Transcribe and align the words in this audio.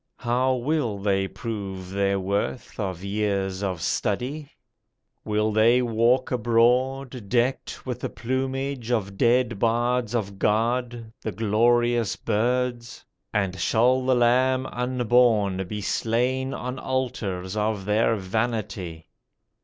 How 0.17 0.55
will 0.55 0.97
they 0.97 1.27
prove 1.27 1.91
their 1.91 2.19
worth 2.19 2.79
Of 2.79 3.03
years 3.03 3.61
of 3.61 3.81
study? 3.83 4.49
Will 5.23 5.51
they 5.51 5.83
walk 5.83 6.31
abroad 6.31 7.29
Decked 7.29 7.85
with 7.85 7.99
the 7.99 8.09
plumage 8.09 8.89
of 8.89 9.15
dead 9.15 9.59
bards 9.59 10.15
of 10.15 10.39
God, 10.39 11.13
The 11.21 11.31
glorious 11.31 12.15
birds? 12.15 13.05
And 13.31 13.59
shall 13.59 14.03
the 14.03 14.15
lamb 14.15 14.65
unborn 14.71 15.67
Be 15.67 15.81
slain 15.81 16.51
on 16.51 16.79
altars 16.79 17.55
of 17.55 17.85
their 17.85 18.15
vanity? 18.15 19.07